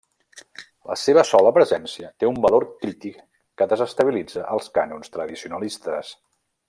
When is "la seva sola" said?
0.91-1.51